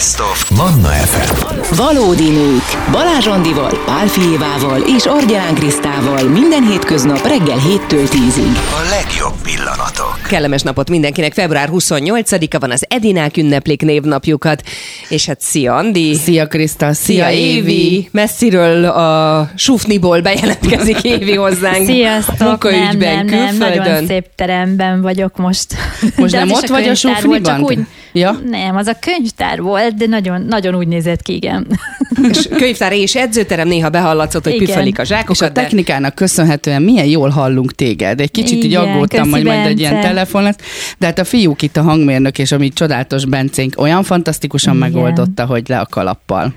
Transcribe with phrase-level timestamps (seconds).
[0.00, 1.74] Best of Manna FM.
[1.76, 2.90] Valódi nők.
[2.92, 8.56] Balázs Andival, Pál Fijévával és Argyán Krisztával minden hétköznap reggel 7-től 10-ig.
[8.56, 10.18] A legjobb pillanatok.
[10.28, 11.32] Kellemes napot mindenkinek.
[11.32, 14.62] Február 28-a van az Edinák ünneplik névnapjukat.
[15.08, 16.14] És hát szia Andi.
[16.14, 18.08] Szia Kriszta, szia, Szia Évi.
[18.12, 21.86] Messziről a Sufniból bejelentkezik Évi hozzánk.
[21.86, 23.76] Sziasztok, nem, Munkaügyben, nem, nem, külföldön.
[23.76, 25.74] nagyon szép teremben vagyok most.
[26.16, 27.60] Most De nem ott vagy a volt, csak Sufniban?
[27.60, 27.78] úgy,
[28.12, 28.38] Ja.
[28.44, 31.66] Nem, az a könyvtár volt, de nagyon, nagyon úgy nézett ki, igen.
[32.30, 34.66] És könyvtár és edzőterem néha behallatszott, hogy Igen.
[34.66, 35.48] püfölik a És zsákokat.
[35.48, 38.20] a technikának köszönhetően milyen jól hallunk téged.
[38.20, 40.56] Egy kicsit így Igen, aggódtam, köszi, hogy majd egy ilyen telefon lesz.
[40.98, 44.88] De hát a fiúk itt a hangmérnök, és ami csodálatos Bencénk olyan fantasztikusan Igen.
[44.88, 46.54] megoldotta, hogy le a kalappal.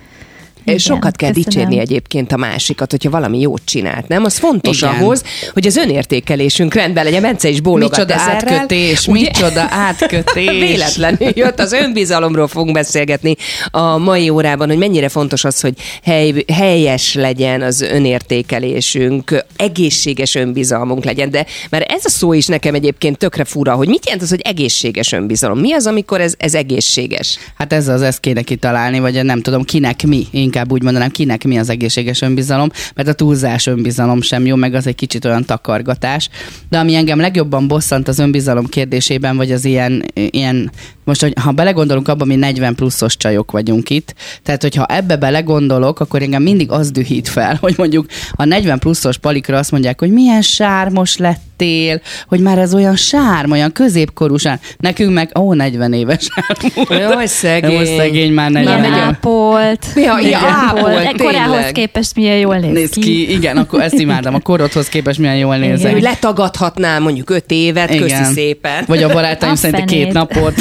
[0.66, 1.50] Igen, Sokat kell köszönöm.
[1.50, 4.24] dicsérni egyébként a másikat, hogyha valami jót csinált, nem?
[4.24, 4.94] Az fontos Igen.
[4.94, 5.24] ahhoz,
[5.54, 7.22] hogy az önértékelésünk rendben legyen.
[7.22, 8.54] Bence is bólogat Micsoda ezerrel.
[8.54, 9.20] átkötés, Ugye?
[9.22, 10.50] micsoda átkötés.
[10.68, 13.36] Véletlenül jött, az önbizalomról fogunk beszélgetni
[13.72, 15.74] a mai órában, hogy mennyire fontos az, hogy
[16.04, 22.74] hely, helyes legyen az önértékelésünk, egészséges önbizalmunk legyen, de mert ez a szó is nekem
[22.74, 25.60] egyébként tökre fura, hogy mit jelent az, hogy egészséges önbizalom?
[25.60, 27.38] Mi az, amikor ez, ez egészséges?
[27.58, 31.44] Hát ez az, ezt kéne kitalálni, vagy nem tudom, kinek mi, inkább úgy mondanám, kinek
[31.44, 35.46] mi az egészséges önbizalom, mert a túlzás önbizalom sem jó, meg az egy kicsit olyan
[35.46, 36.30] takargatás.
[36.70, 40.72] De ami engem legjobban bosszant az önbizalom kérdésében, vagy az ilyen, ilyen
[41.04, 46.00] most, hogy ha belegondolunk abba, mi 40 pluszos csajok vagyunk itt, tehát hogyha ebbe belegondolok,
[46.00, 50.12] akkor engem mindig az dühít fel, hogy mondjuk a 40 pluszos palikra azt mondják, hogy
[50.12, 51.18] milyen sármos
[51.58, 54.60] lettél, hogy már ez olyan sárm, olyan középkorú sárm.
[54.78, 56.92] Nekünk meg, ó, 40 éves sárm.
[57.02, 57.78] Jaj, szegény.
[57.80, 59.86] Most szegény már Milyen 40 megy a- ápolt.
[59.96, 61.72] Milyen ja, ápolt, tényleg.
[61.72, 63.32] képest milyen jól néz, néz ki.
[63.32, 64.34] Igen, akkor ezt imádom.
[64.34, 65.92] A korodhoz képest milyen jól nézek.
[65.92, 68.24] Hogy letagadhatnál mondjuk öt évet, köszi Igen.
[68.24, 68.84] szépen.
[68.88, 70.54] Vagy a barátaim szerint két napot.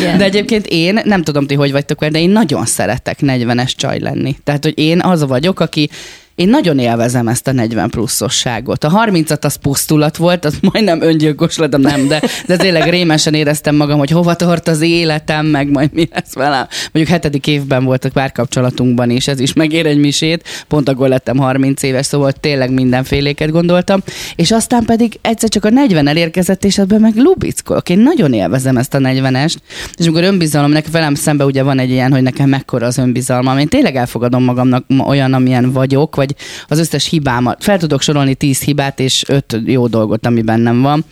[0.00, 0.18] Igen.
[0.18, 4.36] De egyébként én, nem tudom ti, hogy vagytok de én nagyon szeretek 40-es csaj lenni.
[4.44, 5.90] Tehát, hogy én az vagyok, aki
[6.34, 8.84] én nagyon élvezem ezt a 40 pluszosságot.
[8.84, 13.76] A 30-at az pusztulat volt, az majdnem öngyilkos lettem, nem, de, de tényleg rémesen éreztem
[13.76, 16.66] magam, hogy hova tart az életem, meg majd mi lesz velem.
[16.92, 21.82] Mondjuk hetedik évben voltak párkapcsolatunkban is, ez is megér egy misét, pont akkor lettem 30
[21.82, 24.02] éves, szóval tényleg mindenféléket gondoltam,
[24.36, 27.88] és aztán pedig egyszer csak a 40 elérkezett, és ebben meg lubickolok.
[27.88, 29.56] Én nagyon élvezem ezt a 40-est,
[29.96, 33.58] és amikor önbizalom, nekem velem szembe ugye van egy ilyen, hogy nekem mekkora az önbizalmam,
[33.58, 36.23] én tényleg elfogadom magamnak ma olyan, amilyen vagyok, vagy
[36.68, 37.62] az összes hibámat.
[37.62, 41.04] Fel tudok sorolni 10 hibát, és 5 jó dolgot, ami bennem van.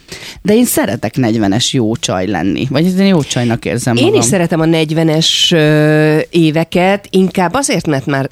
[0.43, 2.67] De én szeretek 40-es jó csaj lenni.
[2.71, 4.21] Vagy én jó csajnak érzem Én magam.
[4.21, 8.29] is szeretem a 40-es ö, éveket, inkább azért, mert már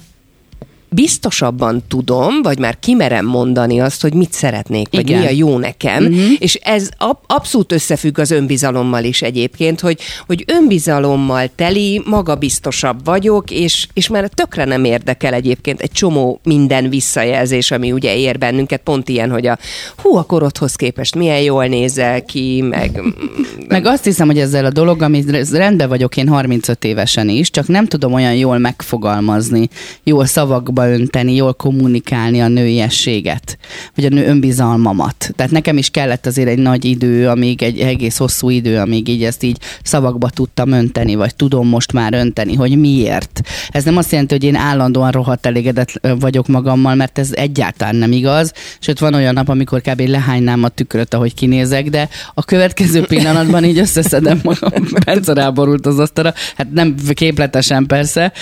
[0.91, 5.21] biztosabban tudom, vagy már kimerem mondani azt, hogy mit szeretnék, vagy Igen.
[5.21, 6.31] mi a jó nekem, uh-huh.
[6.39, 13.51] és ez ab- abszolút összefügg az önbizalommal is egyébként, hogy, hogy önbizalommal teli, magabiztosabb vagyok,
[13.51, 18.81] és, és már tökre nem érdekel egyébként egy csomó minden visszajelzés, ami ugye ér bennünket,
[18.81, 19.59] pont ilyen, hogy a
[19.97, 23.01] hú, a korodhoz képest milyen jól nézel ki, meg
[23.69, 27.69] Meg azt hiszem, hogy ezzel a dolog, ami rendben vagyok én 35 évesen is, csak
[27.69, 29.69] nem tudom olyan jól megfogalmazni,
[30.05, 33.58] jól szavakba önteni, jól kommunikálni a nőiességet,
[33.94, 35.30] vagy a nő önbizalmamat.
[35.36, 39.24] Tehát nekem is kellett azért egy nagy idő, amíg egy egész hosszú idő, amíg így
[39.24, 43.41] ezt így szavakba tudtam önteni, vagy tudom most már önteni, hogy miért.
[43.68, 48.12] Ez nem azt jelenti, hogy én állandóan rohadt elégedett vagyok magammal, mert ez egyáltalán nem
[48.12, 48.52] igaz.
[48.78, 50.00] Sőt, van olyan nap, amikor kb.
[50.00, 54.88] lehánynám a tükröt, ahogy kinézek, de a következő pillanatban így összeszedem magam.
[55.04, 56.34] Bence ráborult az asztalra.
[56.56, 58.32] Hát nem képletesen persze,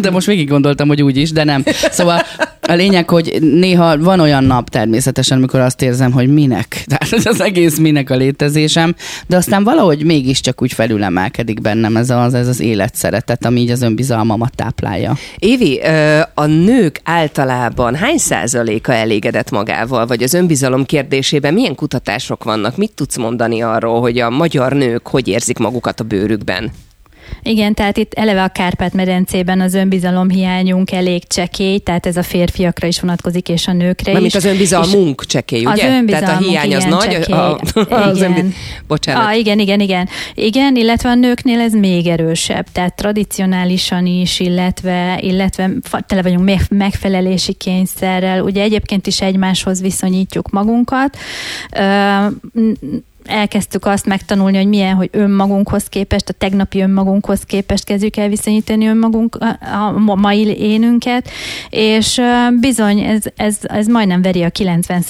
[0.00, 1.64] de most végig gondoltam, hogy úgy is, de nem.
[1.90, 2.22] Szóval
[2.68, 6.82] a lényeg, hogy néha van olyan nap természetesen, amikor azt érzem, hogy minek.
[6.90, 8.94] Tehát az egész minek a létezésem,
[9.26, 13.82] de aztán valahogy mégiscsak úgy felülemelkedik bennem ez az, ez az életszeretet, ami így az
[13.82, 15.16] önbizalmamat táplálja.
[15.38, 15.80] Évi,
[16.34, 22.76] a nők általában hány százaléka elégedett magával, vagy az önbizalom kérdésében milyen kutatások vannak?
[22.76, 26.70] Mit tudsz mondani arról, hogy a magyar nők hogy érzik magukat a bőrükben?
[27.42, 32.86] Igen, tehát itt eleve a Kárpát-medencében az önbizalom hiányunk elég csekély, tehát ez a férfiakra
[32.86, 34.38] is vonatkozik, és a nőkre Mármint is.
[34.38, 35.70] az önbizalmunk csekély, ugye?
[35.70, 37.34] Az Tehát a önbizalmunk, hiány az igen, nagy, csekély.
[37.34, 37.58] a,
[37.88, 38.36] az Igen.
[38.36, 38.54] önbi...
[38.88, 39.22] Bocsánat.
[39.26, 40.08] Ah, igen, igen, igen.
[40.34, 45.70] Igen, illetve a nőknél ez még erősebb, tehát tradicionálisan is, illetve, illetve
[46.06, 48.42] tele vagyunk meg- megfelelési kényszerrel.
[48.42, 51.16] Ugye egyébként is egymáshoz viszonyítjuk magunkat.
[51.76, 52.26] Ö,
[53.28, 58.86] elkezdtük azt megtanulni, hogy milyen, hogy önmagunkhoz képest, a tegnapi önmagunkhoz képest kezdjük el viszonyítani
[58.86, 59.38] önmagunk,
[60.06, 61.28] a, mai énünket,
[61.70, 62.20] és
[62.60, 65.02] bizony ez, ez, ez majdnem veri a 90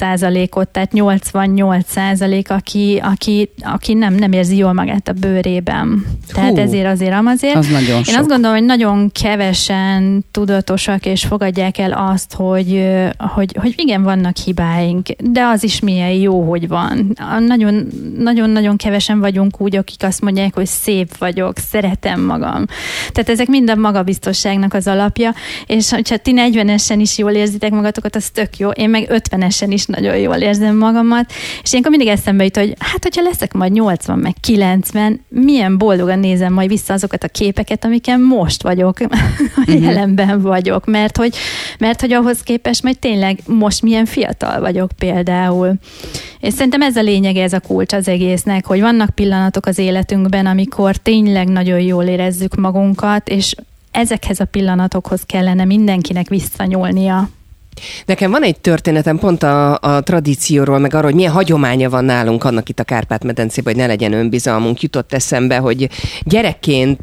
[0.50, 6.06] ot tehát 88 százalék, aki, aki, aki nem, nem érzi jól magát a bőrében.
[6.32, 7.56] Tehát Hú, ezért azért azért.
[7.56, 8.18] Az nagyon Én sok.
[8.18, 12.86] azt gondolom, hogy nagyon kevesen tudatosak és fogadják el azt, hogy,
[13.18, 17.16] hogy, hogy igen, vannak hibáink, de az is milyen jó, hogy van.
[17.46, 17.86] Nagyon,
[18.18, 22.66] nagyon-nagyon kevesen vagyunk úgy, akik azt mondják, hogy szép vagyok, szeretem magam.
[23.12, 25.34] Tehát ezek mind a magabiztosságnak az alapja,
[25.66, 28.70] és ha ti 40-esen is jól érzitek magatokat, az tök jó.
[28.70, 31.32] Én meg 50-esen is nagyon jól érzem magamat,
[31.62, 36.18] és ilyenkor mindig eszembe jut, hogy hát, hogyha leszek majd 80, meg 90, milyen boldogan
[36.18, 38.98] nézem majd vissza azokat a képeket, amiken most vagyok,
[39.66, 41.36] a jelenben vagyok, mert hogy,
[41.78, 45.74] mert hogy ahhoz képest majd tényleg most milyen fiatal vagyok például.
[46.40, 50.46] És szerintem ez a lényeg, ez a kulcs az egésznek, hogy vannak pillanatok az életünkben,
[50.46, 53.54] amikor tényleg nagyon jól érezzük magunkat, és
[53.90, 57.28] ezekhez a pillanatokhoz kellene mindenkinek visszanyúlnia.
[58.06, 62.44] Nekem van egy történetem pont a, a tradícióról, meg arról, hogy milyen hagyománya van nálunk
[62.44, 64.80] annak itt a Kárpát-medencében, hogy ne legyen önbizalmunk.
[64.80, 65.88] Jutott eszembe, hogy
[66.22, 67.00] gyerekként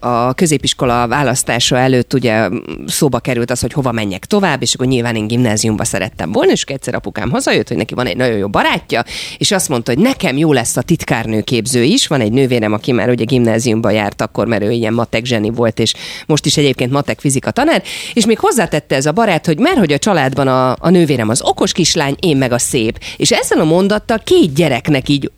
[0.00, 2.48] a középiskola választása előtt ugye
[2.86, 6.62] szóba került az, hogy hova menjek tovább, és akkor nyilván én gimnáziumba szerettem volna, és
[6.62, 9.04] egyszer apukám hazajött, hogy neki van egy nagyon jó barátja,
[9.38, 12.06] és azt mondta, hogy nekem jó lesz a titkárnőképző is.
[12.06, 15.78] Van egy nővérem, aki már ugye gimnáziumba járt akkor, mert ő ilyen matek zseni volt,
[15.78, 15.94] és
[16.26, 17.82] most is egyébként matek fizika tanár,
[18.12, 21.28] és még hozzátette ez a barát, hogy mert hogy hogy a családban a, a nővérem
[21.28, 22.98] az okos kislány, én meg a szép.
[23.16, 25.30] És ezzel a mondattal két gyereknek így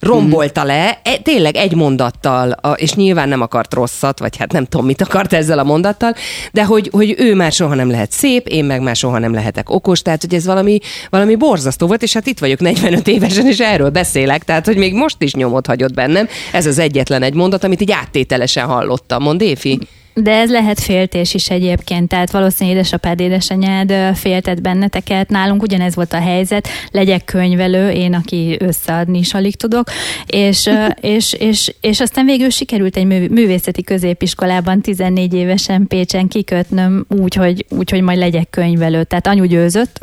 [0.00, 4.64] rombolta le, e, tényleg egy mondattal, a, és nyilván nem akart rosszat, vagy hát nem
[4.64, 6.14] tudom, mit akart ezzel a mondattal,
[6.52, 9.70] de hogy, hogy ő már soha nem lehet szép, én meg már soha nem lehetek
[9.70, 10.78] okos, tehát hogy ez valami,
[11.10, 14.94] valami borzasztó volt, és hát itt vagyok 45 évesen, és erről beszélek, tehát hogy még
[14.94, 16.28] most is nyomot hagyott bennem.
[16.52, 19.22] Ez az egyetlen egy mondat, amit így áttételesen hallottam.
[19.22, 19.78] Mond Éfi?
[20.20, 25.28] De ez lehet féltés is egyébként, tehát valószínűleg édesapád, édesanyád féltett benneteket.
[25.28, 29.88] Nálunk ugyanez volt a helyzet, legyek könyvelő, én, aki összeadni is alig tudok,
[30.26, 30.70] és,
[31.00, 37.66] és, és, és aztán végül sikerült egy művészeti középiskolában 14 évesen Pécsen kikötnöm úgy, hogy,
[37.68, 39.04] úgy, hogy majd legyek könyvelő.
[39.04, 40.00] Tehát anyu győzött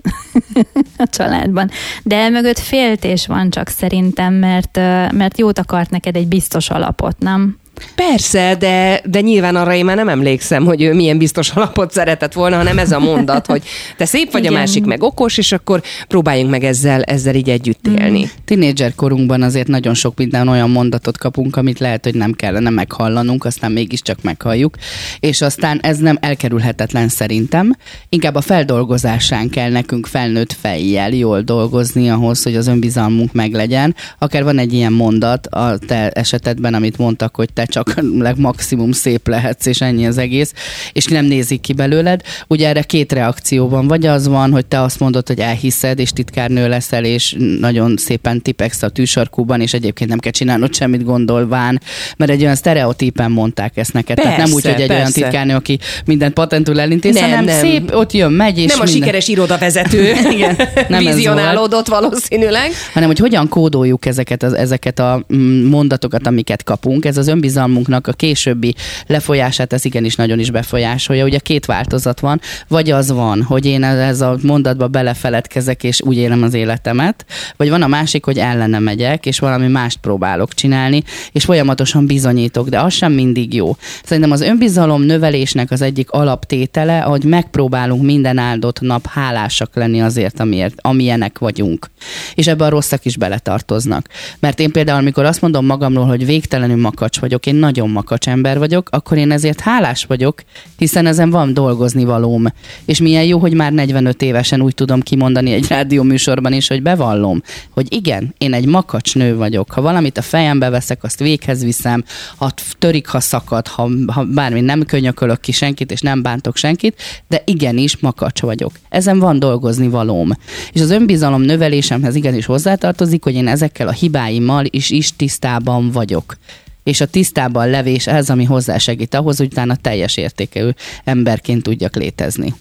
[0.98, 1.70] a családban.
[2.04, 4.78] De mögött féltés van csak szerintem, mert,
[5.12, 7.62] mert jót akart neked egy biztos alapot, nem?
[7.96, 12.34] Persze, de, de nyilván arra én már nem emlékszem, hogy ő milyen biztos alapot szeretett
[12.34, 13.64] volna, hanem ez a mondat, hogy
[13.98, 14.54] te szép vagy, Igen.
[14.54, 17.96] a másik meg okos, és akkor próbáljunk meg ezzel, ezzel így együtt mm.
[17.96, 18.20] élni.
[18.20, 18.28] Mm.
[18.46, 23.46] Tinédzser korunkban azért nagyon sok minden olyan mondatot kapunk, amit lehet, hogy nem kellene meghallanunk,
[23.46, 24.76] aztán mégiscsak meghalljuk,
[25.20, 27.76] és aztán ez nem elkerülhetetlen szerintem.
[28.10, 33.96] Inkább a feldolgozásán kell nekünk felnőtt fejjel jól dolgozni ahhoz, hogy az önbizalmunk meglegyen.
[34.20, 38.02] Akár van egy ilyen mondat a te esetedben, amit mondtak, hogy te te csak
[38.36, 40.54] maximum szép lehetsz, és ennyi az egész,
[40.92, 42.22] és nem nézik ki belőled.
[42.48, 46.12] Ugye erre két reakció van, vagy az van, hogy te azt mondod, hogy elhiszed, és
[46.12, 51.82] titkárnő leszel, és nagyon szépen tipeksz a tűsarkúban, és egyébként nem kell csinálnod semmit gondolván,
[52.18, 54.16] mert egy olyan sztereotípen mondták ezt neked.
[54.16, 54.94] Persze, Tehát nem úgy, hogy egy persze.
[54.96, 57.60] olyan titkárnő, aki mindent patentül elintéz, nem, hanem nem.
[57.60, 58.96] szép, ott jön, megy, és Nem minden...
[58.96, 62.72] a sikeres irodavezető Igen, nem vizionálódott valószínűleg.
[62.94, 67.06] Hanem, hogy hogyan kódoljuk ezeket, az, ezeket a mm, mondatokat, amiket kapunk.
[67.06, 68.76] Ez az önbizalom önbizalmunknak a későbbi
[69.08, 71.26] lefolyását ez igenis nagyon is befolyásolja.
[71.26, 76.18] Ugye két változat van, vagy az van, hogy én ez a mondatba belefeledkezek, és úgy
[76.18, 77.26] élem az életemet,
[77.58, 82.70] vagy van a másik, hogy ellene megyek, és valami mást próbálok csinálni, és folyamatosan bizonyítok,
[82.70, 83.76] de az sem mindig jó.
[84.04, 90.40] Szerintem az önbizalom növelésnek az egyik alaptétele, hogy megpróbálunk minden áldott nap hálásak lenni azért,
[90.40, 91.90] amiért, amilyenek vagyunk.
[92.36, 94.08] És ebben a rosszak is beletartoznak.
[94.40, 98.28] Mert én például, amikor azt mondom magamról, hogy végtelenül makacs vagyok, vagyok, én nagyon makacs
[98.28, 100.44] ember vagyok, akkor én ezért hálás vagyok,
[100.78, 102.46] hiszen ezen van dolgozni valóm.
[102.86, 107.42] És milyen jó, hogy már 45 évesen úgy tudom kimondani egy rádióműsorban is, hogy bevallom,
[107.70, 109.72] hogy igen, én egy makacs nő vagyok.
[109.72, 112.04] Ha valamit a fejembe veszek, azt véghez viszem,
[112.38, 117.02] ha törik, ha szakad, ha, ha bármi, nem könyökölök ki senkit, és nem bántok senkit,
[117.28, 118.72] de igenis makacs vagyok.
[118.90, 120.32] Ezen van dolgozni valóm.
[120.72, 126.36] És az önbizalom növelésemhez igenis hozzátartozik, hogy én ezekkel a hibáimmal is, is tisztában vagyok
[126.84, 130.70] és a tisztában levés ez, ami hozzásegít ahhoz, hogy utána teljes értékű
[131.04, 132.54] emberként tudjak létezni.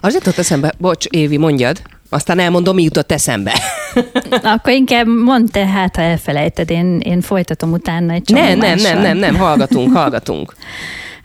[0.00, 3.52] Az jutott eszembe, bocs, Évi, mondjad, aztán elmondom, mi jutott eszembe.
[4.54, 8.78] Akkor inkább mondd te, hát ha elfelejted, én, én folytatom utána egy csomó Nem, nem,
[8.78, 10.54] nem, nem, nem, hallgatunk, hallgatunk.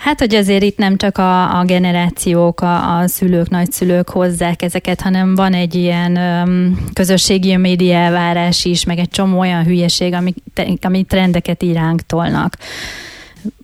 [0.02, 5.02] Hát, hogy azért itt nem csak a, a generációk, a, a szülők, nagyszülők hozzák ezeket,
[5.02, 10.34] hanem van egy ilyen um, közösségi média elvárás is, meg egy csomó olyan hülyeség, ami,
[10.82, 12.58] ami trendeket iránk tolnak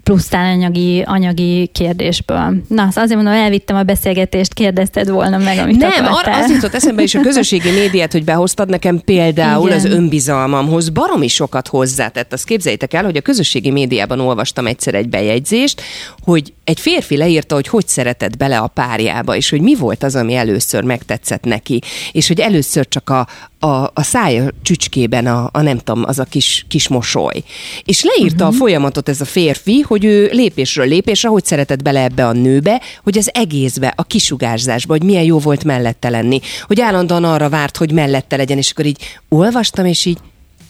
[0.08, 2.56] plusztán anyagi, anyagi kérdésből.
[2.68, 6.34] Na, szóval azért mondom, elvittem a beszélgetést, kérdezted volna meg, amit Nem, akartál.
[6.34, 9.78] ar- az jutott eszembe is a közösségi médiát, hogy behoztad nekem például Igen.
[9.78, 12.34] az önbizalmamhoz baromi sokat hozzátett.
[12.34, 15.82] Azt képzeljétek el, hogy a közösségi médiában olvastam egyszer egy bejegyzést,
[16.24, 20.16] hogy egy férfi leírta, hogy hogy szeretett bele a párjába, és hogy mi volt az,
[20.16, 23.28] ami először megtetszett neki, és hogy először csak a,
[23.60, 27.44] a, a szája csücskében a, a nem tudom, az a kis, kis mosoly.
[27.84, 28.56] És leírta uh-huh.
[28.56, 32.82] a folyamatot ez a férfi, hogy ő lépésről lépésre, hogy szeretett bele ebbe a nőbe,
[33.04, 37.78] hogy az egészbe, a kisugárzásba, hogy milyen jó volt mellette lenni, hogy állandóan arra várt,
[37.78, 40.18] hogy mellette legyen, és akkor így olvastam, és így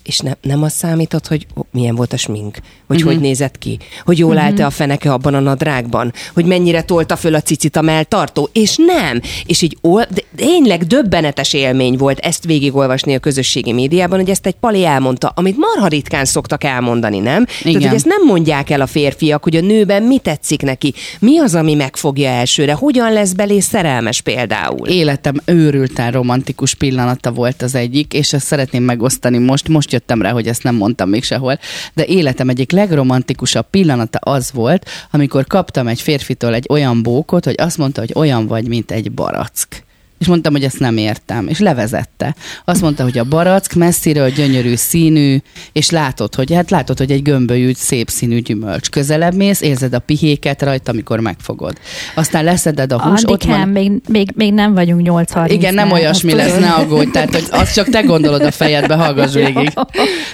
[0.08, 3.14] és ne, nem az számított, hogy milyen volt a smink, vagy uh-huh.
[3.14, 4.46] hogy nézett ki, hogy jól uh-huh.
[4.46, 8.76] állt-e a feneke abban a nadrágban, hogy mennyire tolta föl a cicit a melltartó, és
[8.78, 9.22] nem.
[9.46, 14.46] És így ol, de tényleg döbbenetes élmény volt ezt végigolvasni a közösségi médiában, hogy ezt
[14.46, 17.46] egy pali elmondta, amit marha ritkán szoktak elmondani, nem?
[17.46, 17.82] Tehát, Igen.
[17.82, 21.56] hogy ezt nem mondják el a férfiak, hogy a nőben mi tetszik neki, mi az,
[21.56, 24.88] ami megfogja elsőre, hogyan lesz belé szerelmes például.
[24.88, 29.68] Életem őrülten romantikus pillanata volt az egyik, és ezt szeretném megosztani most.
[29.68, 31.60] Most jöttem rá, hogy ezt nem mondtam még sehol,
[31.94, 37.56] de életem egyik legromantikusabb pillanata az volt, amikor kaptam egy férfitől egy olyan bókot, hogy
[37.58, 39.87] azt mondta, hogy olyan vagy, mint egy barack.
[40.18, 41.48] És mondtam, hogy ezt nem értem.
[41.48, 42.36] És levezette.
[42.66, 45.38] Azt mondta, hogy a barack messziről gyönyörű színű,
[45.72, 48.90] és látod, hogy hát látod, hogy egy gömbölyű, szép színű gyümölcs.
[48.90, 51.78] Közelebb mész, érzed a pihéket rajta, amikor megfogod.
[52.16, 56.34] Aztán leszeded a hús, ott van még, még, még nem vagyunk 8 igen, nem olyasmi
[56.34, 57.12] lesz, ne aggódj.
[57.12, 59.74] Tehát, hogy azt csak te gondolod a fejedbe, hallgass végig.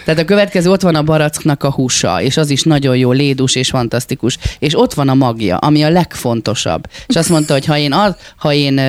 [0.05, 3.55] Tehát a következő, ott van a baracknak a húsa, és az is nagyon jó, lédus
[3.55, 4.37] és fantasztikus.
[4.59, 6.87] És ott van a magja, ami a legfontosabb.
[7.07, 8.79] És azt mondta, hogy ha én, az, ha én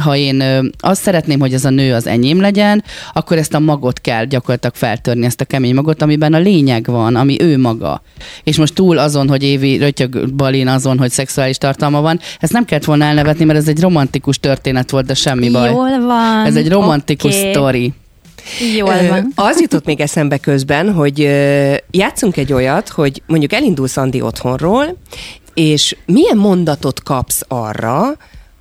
[0.00, 4.00] ha én azt szeretném, hogy ez a nő az enyém legyen, akkor ezt a magot
[4.00, 8.02] kell gyakorlatilag feltörni, ezt a kemény magot, amiben a lényeg van, ami ő maga.
[8.44, 12.64] És most túl azon, hogy Évi rötyög balin azon, hogy szexuális tartalma van, ezt nem
[12.64, 15.70] kellett volna elnevetni, mert ez egy romantikus történet volt, de semmi baj.
[15.70, 16.46] Jól van.
[16.46, 17.50] Ez egy romantikus oké.
[17.50, 17.92] sztori.
[18.76, 19.32] Jól van.
[19.34, 21.18] Az jutott még eszembe közben, hogy
[21.90, 24.96] játszunk egy olyat, hogy mondjuk elindulsz Andi otthonról,
[25.54, 28.16] és milyen mondatot kapsz arra,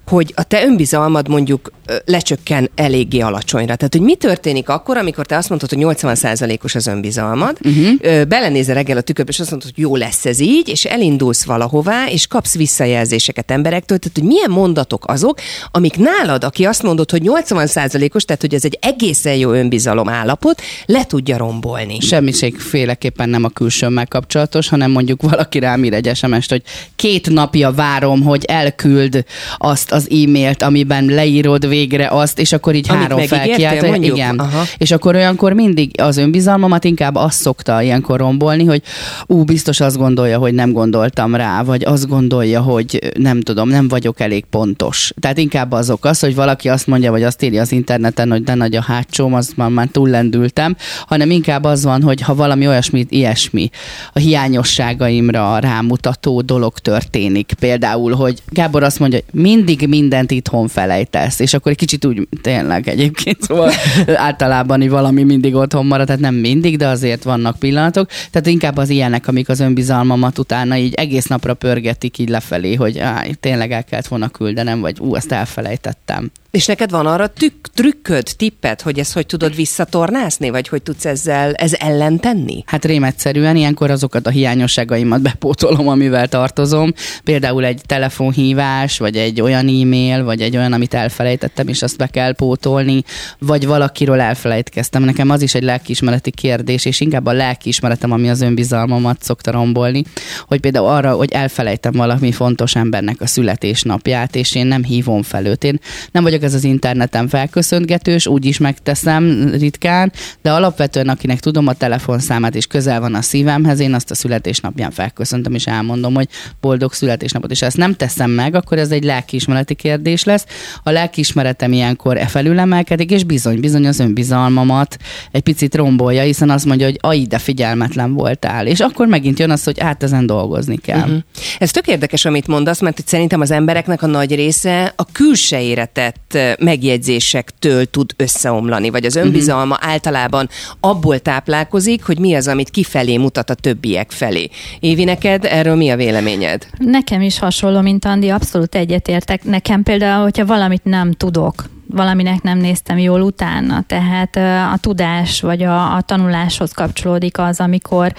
[0.09, 1.71] hogy a te önbizalmad mondjuk
[2.05, 3.75] lecsökken eléggé alacsonyra.
[3.75, 8.25] Tehát, hogy mi történik akkor, amikor te azt mondod, hogy 80%-os az önbizalmad, uh-huh.
[8.25, 12.05] belenézel reggel a tükörbe, és azt mondod, hogy jó lesz ez így, és elindulsz valahová,
[12.07, 15.39] és kapsz visszajelzéseket emberektől, tehát, hogy milyen mondatok azok,
[15.71, 20.61] amik nálad, aki azt mondod, hogy 80%-os, tehát, hogy ez egy egészen jó önbizalom állapot,
[20.85, 21.99] le tudja rombolni.
[21.99, 26.63] Semmiségféleképpen nem a külsőmmel kapcsolatos, hanem mondjuk valaki rám ír egy sms hogy
[26.95, 29.25] két napja várom, hogy elküld
[29.57, 33.87] azt az e-mailt, amiben leírod végre azt, és akkor így Amit három megígértél, felkiált.
[33.87, 34.17] mondjuk?
[34.17, 34.39] Igen.
[34.39, 34.63] Aha.
[34.77, 38.81] És akkor olyankor mindig az önbizalmamat inkább azt szokta ilyenkor rombolni, hogy
[39.27, 43.87] ú, biztos azt gondolja, hogy nem gondoltam rá, vagy azt gondolja, hogy nem tudom, nem
[43.87, 45.11] vagyok elég pontos.
[45.19, 48.53] Tehát inkább azok az, hogy valaki azt mondja, vagy azt írja az interneten, hogy de
[48.53, 50.75] nagy a hátsóm, azt már, már túllendültem,
[51.05, 53.69] hanem inkább az van, hogy ha valami olyasmit, ilyesmi,
[54.13, 57.53] a hiányosságaimra rámutató dolog történik.
[57.59, 62.27] Például, hogy Gábor azt mondja, hogy mindig mindent itthon felejtesz, és akkor egy kicsit úgy
[62.41, 63.71] tényleg egyébként, szóval
[64.15, 68.09] általában így valami mindig otthon marad, tehát nem mindig, de azért vannak pillanatok.
[68.31, 72.99] Tehát inkább az ilyenek, amik az önbizalmamat utána így egész napra pörgetik így lefelé, hogy
[72.99, 76.31] á, tényleg el kellett volna küldenem, vagy ú, azt elfelejtettem.
[76.51, 81.05] És neked van arra tük, trükköd, tippet, hogy ezt hogy tudod visszatornászni, vagy hogy tudsz
[81.05, 82.63] ezzel ez ellen tenni?
[82.65, 86.93] Hát rémetszerűen ilyenkor azokat a hiányosságaimat bepótolom, amivel tartozom.
[87.23, 92.07] Például egy telefonhívás, vagy egy olyan e-mail, vagy egy olyan, amit elfelejtettem, és azt be
[92.07, 93.03] kell pótolni,
[93.39, 95.03] vagy valakiről elfelejtkeztem.
[95.03, 100.03] Nekem az is egy lelkiismereti kérdés, és inkább a lelkiismeretem, ami az önbizalmamat szokta rombolni,
[100.47, 105.45] hogy például arra, hogy elfelejtem valami fontos embernek a születésnapját, és én nem hívom fel
[105.45, 105.63] őt.
[105.63, 105.79] Én
[106.11, 111.73] nem vagyok ez az interneten felköszöntgetős, úgy is megteszem ritkán, de alapvetően akinek tudom a
[111.73, 116.27] telefonszámát és közel van a szívemhez, én azt a születésnapján felköszöntöm, és elmondom, hogy
[116.61, 117.51] boldog születésnapot.
[117.51, 120.45] És ezt nem teszem meg, akkor ez egy lelkiismereti kérdés lesz.
[120.83, 124.97] A lelkiismeretem ilyenkor e felülemelkedik, és bizony, bizony az önbizalmamat
[125.31, 128.67] egy picit rombolja, hiszen azt mondja, hogy ai, de figyelmetlen voltál.
[128.67, 130.99] És akkor megint jön az, hogy hát ezen dolgozni kell.
[130.99, 131.17] Uh-huh.
[131.57, 135.85] Ez tök érdekes, amit mondasz, mert hogy szerintem az embereknek a nagy része a külsejére
[135.85, 139.91] tett ö, megjegyzésektől tud összeomlani, vagy az önbizalma uh-huh.
[139.91, 144.49] általában abból táplálkozik, hogy mi az, amit kifelé mutat a többiek felé.
[144.79, 146.67] Évi, neked erről mi a véleményed?
[146.77, 149.43] Nekem is hasonló, mint Andi, abszolút egyetértek.
[149.43, 153.83] Nekem például, hogyha valamit nem tudok, valaminek nem néztem jól utána.
[153.87, 154.35] Tehát
[154.73, 158.13] a tudás vagy a, a tanuláshoz kapcsolódik az, amikor,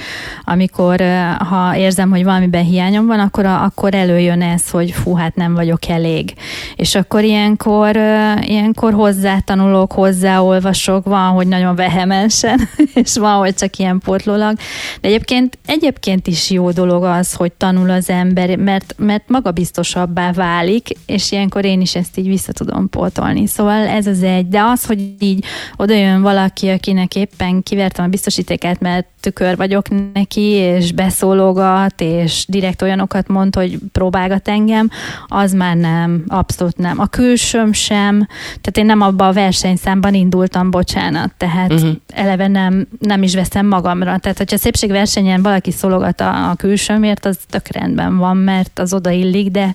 [0.45, 1.03] amikor
[1.39, 5.89] ha érzem, hogy valamiben hiányom van, akkor, akkor előjön ez, hogy fú, hát nem vagyok
[5.89, 6.35] elég.
[6.77, 7.97] És akkor ilyenkor,
[8.41, 12.61] ilyenkor hozzátanulok, hozzáolvasok, van, hogy nagyon vehemensen,
[13.03, 14.57] és van, hogy csak ilyen pótlólag.
[15.01, 20.89] De egyébként, egyébként is jó dolog az, hogy tanul az ember, mert, mert magabiztosabbá válik,
[21.07, 23.47] és ilyenkor én is ezt így vissza tudom pótolni.
[23.47, 24.49] Szóval ez az egy.
[24.49, 25.45] De az, hogy így
[25.77, 32.45] oda jön valaki, akinek éppen kivertem a biztosítéket, mert tükör vagyok neki, és beszólogat, és
[32.49, 34.91] direkt olyanokat mond, hogy próbálgat engem,
[35.27, 36.99] az már nem, abszolút nem.
[36.99, 41.91] A külsőm sem, tehát én nem abba a versenyszámban indultam, bocsánat, tehát uh-huh.
[42.09, 44.19] eleve nem, nem is veszem magamra.
[44.19, 49.51] Tehát, hogyha szépségversenyen valaki szólogat a, a külsőmért, az tök rendben van, mert az odaillik,
[49.51, 49.75] de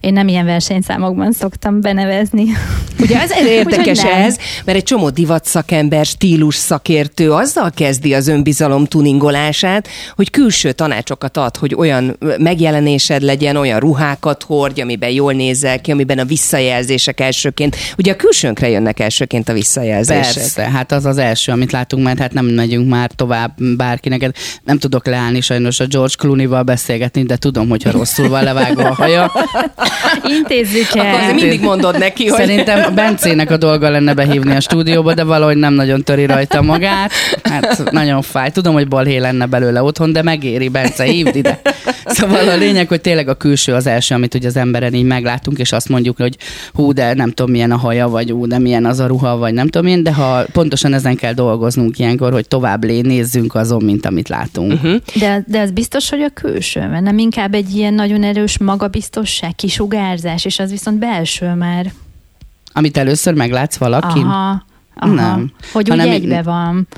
[0.00, 2.44] én nem ilyen versenyszámokban szoktam benevezni.
[3.12, 8.84] Ugye ez érdekes ez, mert egy csomó divat szakember, stílus szakértő azzal kezdi az önbizalom
[8.84, 15.80] tuningolását, hogy külső tanácsokat ad, hogy olyan megjelenésed legyen, olyan ruhákat hordj, amiben jól nézel
[15.80, 17.76] ki, amiben a visszajelzések elsőként.
[17.98, 20.34] Ugye a külsőnkre jönnek elsőként a visszajelzések.
[20.34, 24.36] Persze, hát az az első, amit látunk, mert hát nem megyünk már tovább bárkinek.
[24.64, 28.94] Nem tudok leállni sajnos a George Clooney-val beszélgetni, de tudom, hogyha rosszul van levágva a
[28.94, 29.32] haja.
[30.38, 31.14] Intézzük el.
[31.14, 32.38] Akkor mindig mondod neki, hogy...
[32.38, 37.10] Szerintem Bencének a dolga lenne behívni a stúdióba, de valahogy nem nagyon töri rajta magát.
[37.42, 38.50] Hát nagyon fáj.
[38.50, 41.60] Tudom, hogy balhé lenne belőle otthon, de megéri, Bence, hívd ide.
[42.04, 45.58] Szóval a lényeg, hogy tényleg a külső az első, amit ugye az emberen így meglátunk,
[45.58, 46.36] és azt mondjuk, hogy
[46.72, 49.54] hú, de nem tudom, milyen a haja, vagy hú, de milyen az a ruha, vagy
[49.54, 53.82] nem tudom én, de ha pontosan ezen kell dolgoznunk ilyenkor, hogy tovább lé, nézzünk azon,
[53.82, 54.72] mint amit látunk.
[54.72, 54.96] Uh-huh.
[55.14, 59.54] De, de az biztos, hogy a külső, mert nem inkább egy ilyen nagyon erős magabiztosság,
[59.54, 61.92] kisugárzás, és az viszont belső már.
[62.72, 64.24] Amit először meglátsz valakin?
[64.24, 64.64] Aha.
[64.94, 65.14] Aha.
[65.14, 65.52] Nem.
[65.72, 66.88] Hogy úgy Hanem egybe van.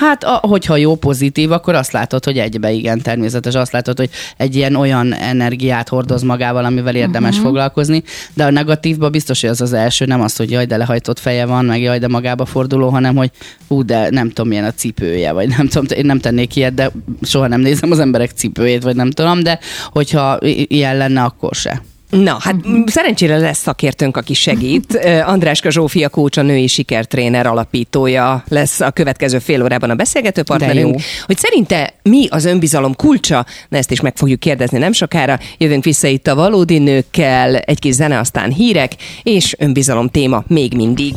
[0.00, 3.54] Hát, a, hogyha jó pozitív, akkor azt látod, hogy egybe, igen, természetes.
[3.54, 7.44] Azt látod, hogy egy ilyen olyan energiát hordoz magával, amivel érdemes uh-huh.
[7.44, 8.02] foglalkozni,
[8.34, 11.46] de a negatívban biztos, hogy az az első, nem az, hogy jaj, de lehajtott feje
[11.46, 13.30] van, meg jaj, de magába forduló, hanem, hogy
[13.68, 16.90] ú, de nem tudom, milyen a cipője, vagy nem tudom, én nem tennék ilyet, de
[17.22, 19.58] soha nem nézem az emberek cipőjét, vagy nem tudom, de
[19.92, 20.38] hogyha
[20.68, 21.82] ilyen lenne, akkor se.
[22.22, 22.54] Na, hát
[22.86, 24.94] szerencsére lesz szakértőnk, aki segít.
[25.32, 31.00] Andráska Zsófia Kócs, a női sikertréner alapítója lesz a következő fél órában a beszélgető partnerünk.
[31.26, 33.46] Hogy szerinte mi az önbizalom kulcsa?
[33.68, 35.38] Na ezt is meg fogjuk kérdezni nem sokára.
[35.58, 40.74] Jövünk vissza itt a valódi nőkkel, egy kis zene, aztán hírek, és önbizalom téma még
[40.74, 41.14] mindig.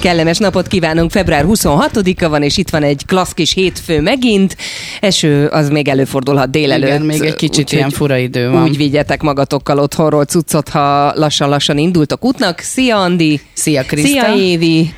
[0.00, 4.56] Kellemes napot kívánunk, február 26-a van, és itt van egy klassz kis hétfő megint.
[5.00, 6.88] Eső az még előfordulhat délelőtt.
[6.88, 8.62] Igen, még egy kicsit úgy, ilyen fura idő van.
[8.62, 12.58] Úgy vigyetek magatokkal otthonról cuccot, ha lassan-lassan indultok útnak.
[12.58, 13.40] Szia Andi!
[13.52, 14.08] Szia Kriszta!
[14.08, 14.92] Szia Évi!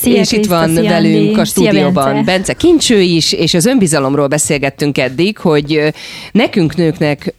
[0.00, 1.40] Szia, és itt van szia, velünk Andi.
[1.40, 2.32] a stúdióban Szia, Bence.
[2.32, 5.92] Bence Kincső is, és az önbizalomról beszélgettünk eddig, hogy
[6.32, 7.34] nekünk nőknek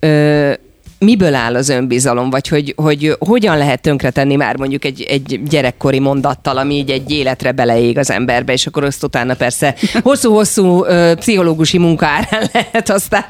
[1.06, 6.00] miből áll az önbizalom, vagy hogy, hogy hogyan lehet tönkretenni már mondjuk egy, egy gyerekkori
[6.00, 11.12] mondattal, ami így egy életre beleég az emberbe, és akkor azt utána persze hosszú-hosszú ö,
[11.16, 13.26] pszichológusi munka árán lehet aztán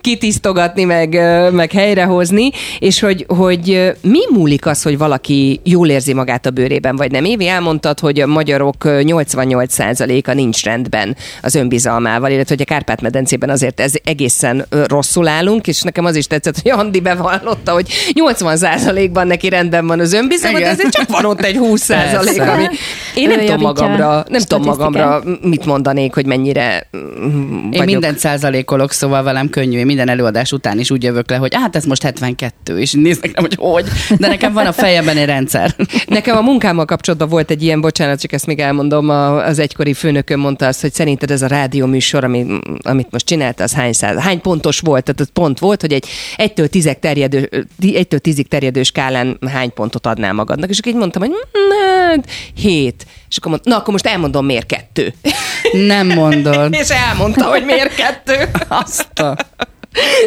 [0.00, 6.12] kitisztogatni, meg, ö, meg helyrehozni, és hogy, hogy mi múlik az, hogy valaki jól érzi
[6.12, 7.24] magát a bőrében, vagy nem?
[7.24, 13.80] Évi elmondtad, hogy a magyarok 88%-a nincs rendben az önbizalmával, illetve hogy a Kárpát-medencében azért
[13.80, 19.48] ez egészen rosszul állunk, és nekem az is tetszett, hogy Andi bevallotta, hogy 80%-ban neki
[19.48, 22.66] rendben van az önbizalma, de azért csak van ott egy 20% ami
[23.14, 27.88] én nem tudom magamra, nem tudom magamra mit mondanék, hogy mennyire vagyok.
[27.88, 29.78] Én mindent százalékolok, szóval velem könnyű.
[29.78, 33.34] Én minden előadás után is úgy jövök le, hogy hát ez most 72, és néznek
[33.34, 33.84] rám, hogy hogy.
[34.18, 35.74] De nekem van a fejemben egy rendszer.
[36.06, 40.40] Nekem a munkámmal kapcsolatban volt egy ilyen, bocsánat, csak ezt még elmondom, az egykori főnököm
[40.40, 42.46] mondta azt, hogy szerinted ez a rádió műsor, ami,
[42.82, 45.04] amit most csinálta, az hány, száz, hány pontos volt?
[45.04, 50.32] Tehát pont volt, hogy egy 1-től 10 terjedő, 1-től 10 terjedő skálán hány pontot adnál
[50.32, 50.70] magadnak?
[50.70, 51.32] És akkor így mondtam, hogy
[51.80, 53.06] hát, 7.
[53.28, 55.14] És akkor mondtam, na akkor most elmondom, miért kettő.
[55.72, 56.74] Nem mondod.
[56.82, 58.50] És elmondta, hogy miért kettő.
[58.68, 59.36] Azt a...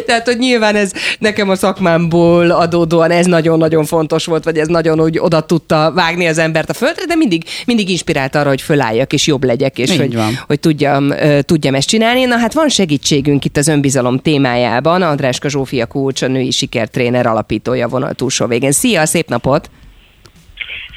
[0.06, 5.00] Tehát, hogy nyilván ez nekem a szakmámból adódóan ez nagyon-nagyon fontos volt, vagy ez nagyon
[5.00, 9.12] úgy oda tudta vágni az embert a földre, de mindig, mindig inspirált arra, hogy fölálljak
[9.12, 10.32] és jobb legyek, és Így hogy, van.
[10.46, 12.24] hogy tudjam, tudjam ezt csinálni.
[12.24, 15.02] Na hát van segítségünk itt az önbizalom témájában.
[15.02, 18.72] Andráska Zsófia Kulcs, a női sikertréner alapítója vonal túlsó végén.
[18.72, 19.70] Szia, szép napot!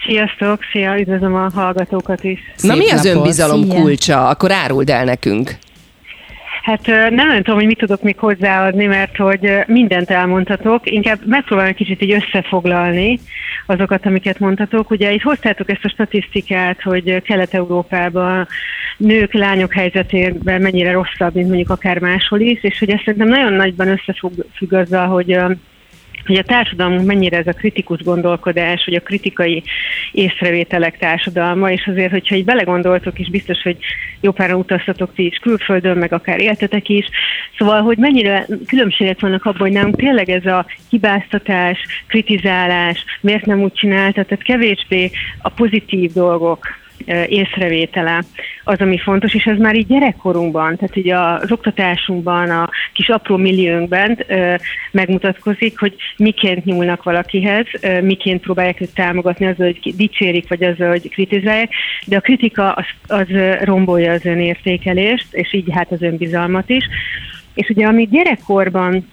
[0.08, 2.40] Sziasztok, szia, üdvözlöm a hallgatókat is.
[2.62, 3.18] Na Szép mi az napot.
[3.18, 3.82] önbizalom Szia.
[3.82, 4.28] kulcsa?
[4.28, 5.58] Akkor áruld el nekünk.
[6.64, 10.92] Hát nem nagyon tudom, hogy mit tudok még hozzáadni, mert hogy mindent elmondhatok.
[10.92, 13.20] Inkább megpróbálom egy kicsit így összefoglalni
[13.66, 14.92] azokat, amiket mondhatok.
[14.92, 18.48] Ugye itt hoztátok ezt a statisztikát, hogy Kelet-Európában
[18.98, 23.54] nők, lányok helyzetében mennyire rosszabb, mint mondjuk akár máshol is, és hogy ez szerintem nagyon
[23.54, 25.38] nagyban összefügg azzal, hogy
[26.30, 29.64] hogy a társadalmunk mennyire ez a kritikus gondolkodás, vagy a kritikai
[30.12, 33.78] észrevételek társadalma, és azért, hogyha így belegondoltok, és biztos, hogy
[34.22, 37.06] jó páran utaztatok ti is külföldön, meg akár éltetek is,
[37.58, 43.62] szóval, hogy mennyire különbségek vannak abban, hogy nálunk tényleg ez a hibáztatás, kritizálás, miért nem
[43.62, 45.12] úgy csináltad, tehát kevésbé
[45.42, 46.68] a pozitív dolgok
[47.28, 48.24] észrevétele
[48.64, 53.38] az, ami fontos, és ez már így gyerekkorunkban, tehát így az oktatásunkban, a kis apró
[53.38, 54.18] milliónkban
[54.92, 57.66] megmutatkozik, hogy miként nyúlnak valakihez,
[58.02, 61.72] miként próbálják őt támogatni azzal, hogy dicsérik, vagy azzal, hogy kritizálják,
[62.06, 63.28] de a kritika az, az
[63.62, 66.86] rombolja az önértékelést, és így hát az önbizalmat is.
[67.54, 69.08] És ugye amit gyerekkorban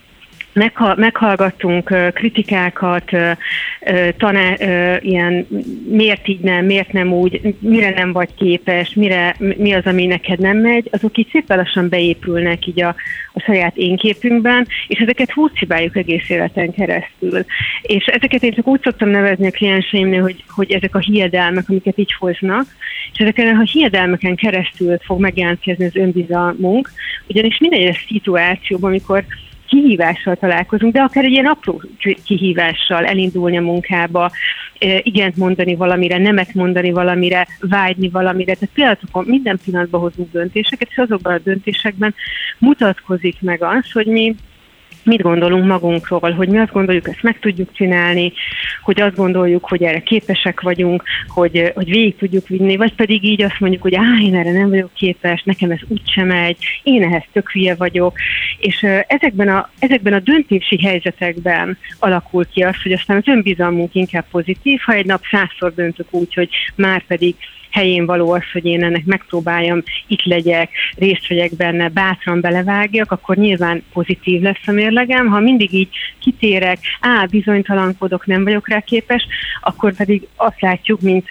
[0.96, 3.10] meghallgattunk kritikákat,
[4.16, 4.54] taná,
[5.00, 5.46] ilyen
[5.88, 10.38] miért így nem, miért nem úgy, mire nem vagy képes, mire, mi az, ami neked
[10.38, 12.94] nem megy, azok így szépen lassan beépülnek így a,
[13.32, 17.44] a saját énképünkben, és ezeket húzcibáljuk egész életen keresztül.
[17.82, 21.98] És ezeket én csak úgy szoktam nevezni a klienseimnél, hogy, hogy ezek a hiedelmek, amiket
[21.98, 22.66] így hoznak,
[23.12, 26.90] és ezeken a hiedelmeken keresztül fog megjelentkezni az önbizalmunk,
[27.28, 29.24] ugyanis minden egyes szituációban, amikor
[29.66, 31.82] kihívással találkozunk, de akár egy ilyen apró
[32.24, 34.30] kihívással elindulni a munkába,
[35.02, 38.54] igent mondani valamire, nemet mondani valamire, vágyni valamire.
[38.54, 42.14] Tehát pillanatokon, minden pillanatban hozunk döntéseket, és azokban a döntésekben
[42.58, 44.34] mutatkozik meg az, hogy mi
[45.06, 48.32] mit gondolunk magunkról, hogy mi azt gondoljuk, ezt meg tudjuk csinálni,
[48.82, 53.42] hogy azt gondoljuk, hogy erre képesek vagyunk, hogy, hogy végig tudjuk vinni, vagy pedig így
[53.42, 57.24] azt mondjuk, hogy áh, én erre nem vagyok képes, nekem ez úgysem megy, én ehhez
[57.32, 58.16] tök hülye vagyok,
[58.58, 64.24] és ezekben a, ezekben a döntési helyzetekben alakul ki az, hogy aztán az önbizalmunk inkább
[64.30, 67.34] pozitív, ha egy nap százszor döntök úgy, hogy már pedig
[67.70, 73.36] helyén való az, hogy én ennek megpróbáljam, itt legyek, részt vegyek benne, bátran belevágjak, akkor
[73.36, 75.26] nyilván pozitív lesz a mérlegem.
[75.26, 79.26] Ha mindig így kitérek, á, bizonytalankodok, nem vagyok rá képes,
[79.60, 81.28] akkor pedig azt látjuk, mint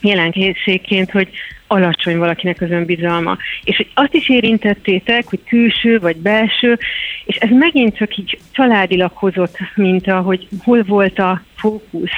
[0.00, 1.28] jelenségként, hogy
[1.66, 3.36] alacsony valakinek az önbizalma.
[3.64, 6.78] És hogy azt is érintettétek, hogy külső vagy belső,
[7.24, 12.10] és ez megint csak így családilag hozott minta, hogy hol volt a fókusz.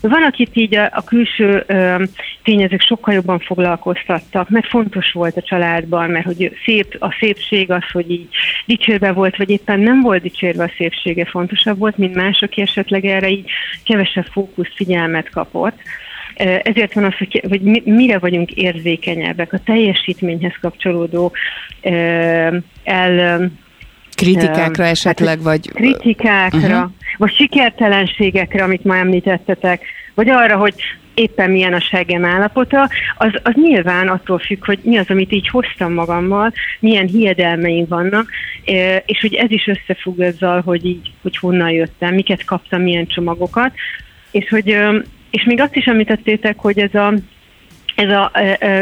[0.00, 2.04] Van, akit így a, a külső ö,
[2.42, 7.90] tényezők sokkal jobban foglalkoztattak, mert fontos volt a családban, mert hogy szép, a szépség az,
[7.92, 8.28] hogy így
[8.66, 13.04] dicsérve volt, vagy éppen nem volt dicsérve a szépsége fontosabb volt, mint mások, aki esetleg
[13.04, 13.50] erre így
[13.84, 15.78] kevesebb fókusz, figyelmet kapott.
[16.62, 21.32] Ezért van az, hogy, hogy mi- mire vagyunk érzékenyebbek, a teljesítményhez kapcsolódó
[22.84, 23.50] el
[24.18, 25.72] Kritikákra Öm, esetleg, vagy...
[25.72, 26.90] kritikákra, uh-huh.
[27.18, 30.74] vagy sikertelenségekre, amit ma említettetek, vagy arra, hogy
[31.14, 35.48] éppen milyen a seggem állapota, az, az nyilván attól függ, hogy mi az, amit így
[35.48, 38.30] hoztam magammal, milyen hiedelmeim vannak,
[39.06, 43.72] és hogy ez is összefügg azzal, hogy így, hogy honnan jöttem, miket kaptam, milyen csomagokat,
[44.30, 44.76] és hogy
[45.30, 47.14] és még azt is említettétek, hogy ez a
[47.98, 48.30] ez a,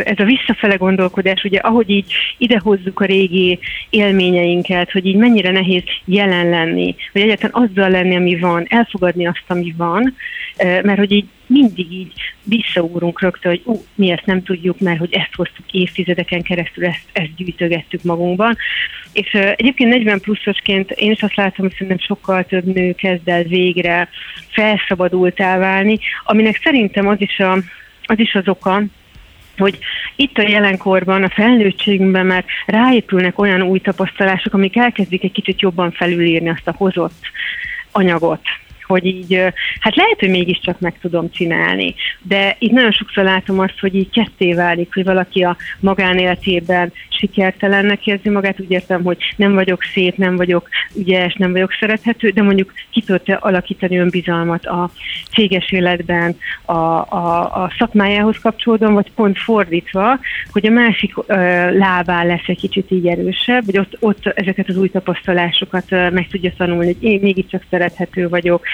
[0.04, 3.58] ez a visszafele gondolkodás, ugye ahogy így idehozzuk a régi
[3.90, 9.44] élményeinket, hogy így mennyire nehéz jelen lenni, vagy egyáltalán azzal lenni, ami van, elfogadni azt,
[9.46, 10.14] ami van,
[10.56, 15.14] mert hogy így mindig így visszaúrunk rögtön, hogy ú, mi ezt nem tudjuk, mert hogy
[15.14, 18.56] ezt hoztuk évtizedeken keresztül, ezt, ezt gyűjtögettük magunkban.
[19.12, 23.28] És uh, egyébként 40 pluszosként én is azt látom, hogy szerintem sokkal több nő kezd
[23.28, 24.08] el végre
[24.48, 27.52] felszabadultá válni, aminek szerintem az is, a,
[28.02, 28.82] az is az oka,
[29.58, 29.78] hogy
[30.16, 35.90] itt a jelenkorban, a felnőttségünkben már ráépülnek olyan új tapasztalások, amik elkezdik egy kicsit jobban
[35.90, 37.26] felülírni azt a hozott
[37.92, 38.40] anyagot,
[38.86, 39.34] hogy így,
[39.80, 44.10] hát lehet, hogy mégiscsak meg tudom csinálni, de itt nagyon sokszor látom azt, hogy így
[44.10, 50.16] ketté válik, hogy valaki a magánéletében sikertelennek érzi magát, úgy értem, hogy nem vagyok szép,
[50.16, 54.90] nem vagyok ügyes, nem vagyok szerethető, de mondjuk ki tudta alakítani önbizalmat a
[55.34, 60.18] céges életben, a, a, a szakmájához kapcsolódom, vagy pont fordítva,
[60.50, 61.34] hogy a másik ö,
[61.78, 66.28] lábán lesz egy kicsit így erősebb, vagy ott, ott ezeket az új tapasztalásokat ö, meg
[66.30, 68.64] tudja tanulni, hogy én mégiscsak szerethető vagyok,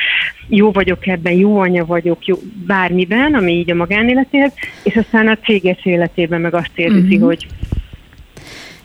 [0.48, 2.36] jó vagyok ebben, jó anya vagyok, jó
[2.66, 7.26] bármiben, ami így a magánéletért, és aztán a céges életében meg azt érzi, uh-huh.
[7.26, 7.46] hogy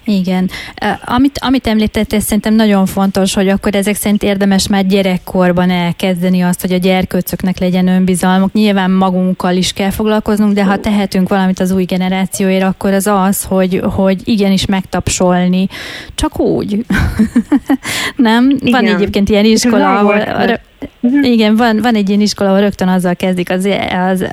[0.08, 0.50] Igen.
[1.06, 6.62] Amit, amit említette, szerintem nagyon fontos, hogy akkor ezek szerint érdemes már gyerekkorban elkezdeni azt,
[6.62, 8.54] hogy a gyerkőcöknek legyen önbizalmuk.
[8.54, 13.44] Nyilván magunkkal is kell foglalkoznunk, de ha tehetünk valamit az új generációért, akkor az az,
[13.44, 15.68] hogy, hogy igenis megtapsolni.
[16.16, 16.86] Csak úgy.
[18.16, 18.50] Nem?
[18.50, 18.72] Igen.
[18.72, 20.60] Van egyébként ilyen iskola, ahol.
[21.22, 23.70] Igen, van, van egy ilyen iskola, ahol rögtön azzal kezdik az,
[24.12, 24.26] az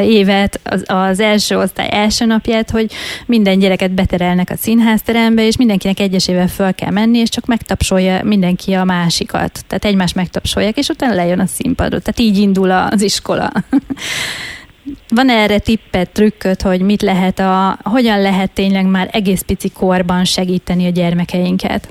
[0.00, 2.92] évet, az, az első osztály első napját, hogy
[3.26, 8.72] minden gyereket beterelnek a színházterembe, és mindenkinek egyesével föl kell menni, és csak megtapsolja mindenki
[8.72, 9.64] a másikat.
[9.66, 12.02] Tehát egymást megtapsolják, és utána lejön a színpadot.
[12.02, 13.52] Tehát így indul az iskola.
[15.08, 20.24] Van erre tippet, trükköt, hogy mit lehet a, hogyan lehet tényleg már egész pici korban
[20.24, 21.88] segíteni a gyermekeinket?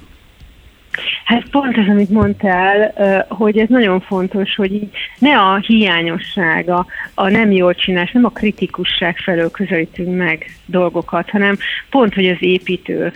[1.24, 2.94] Hát pont ez, amit mondtál,
[3.30, 8.30] hogy ez nagyon fontos, hogy így ne a hiányossága, a nem jól csinálás, nem a
[8.30, 11.58] kritikusság felől közelítünk meg dolgokat, hanem
[11.90, 13.12] pont, hogy az építő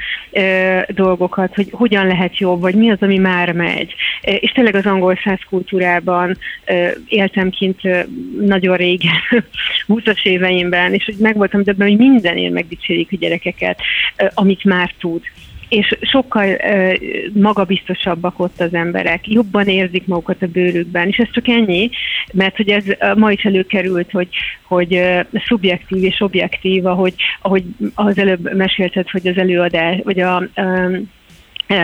[0.88, 3.94] dolgokat, hogy hogyan lehet jobb, vagy mi az, ami már megy.
[4.22, 6.38] És tényleg az angol száz kultúrában
[7.08, 7.82] éltem kint
[8.40, 9.20] nagyon régen,
[9.88, 13.82] 20-as éveimben, és hogy meg voltam döbben, hogy mindenért megdicsérik a gyerekeket,
[14.34, 15.22] amit már tud
[15.72, 16.94] és sokkal uh,
[17.34, 21.90] magabiztosabbak ott az emberek, jobban érzik magukat a bőrükben, és ez csak ennyi,
[22.34, 22.84] mert hogy ez
[23.16, 24.28] ma is előkerült, hogy,
[24.68, 30.44] hogy uh, szubjektív és objektív, ahogy, ahogy az előbb mesélted, hogy az előadás, vagy a
[30.56, 31.10] um,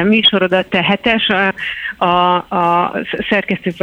[0.03, 1.53] műsorodat te hetes, a,
[1.97, 2.93] a, a
[3.29, 3.73] szerkesztő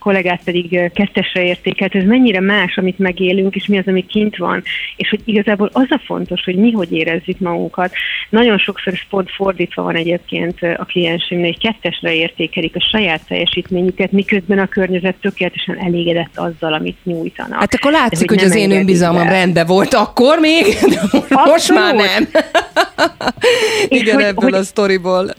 [0.00, 1.94] kollégát pedig kettesre értékelt.
[1.94, 4.62] Ez mennyire más, amit megélünk, és mi az, ami kint van.
[4.96, 7.92] És hogy igazából az a fontos, hogy mi hogy érezzük magunkat.
[8.30, 14.12] Nagyon sokszor ez pont fordítva van egyébként a kliensemnél, hogy kettesre értékelik a saját teljesítményüket,
[14.12, 17.58] miközben a környezet tökéletesen elégedett azzal, amit nyújtanak.
[17.58, 21.26] Hát akkor látszik, de, hogy, hogy az én önbizalmam rendben volt akkor még, de most
[21.30, 21.82] Abszolút.
[21.82, 22.28] már nem.
[23.88, 25.30] Igen, hogy, ebből hogy, a sztoriból.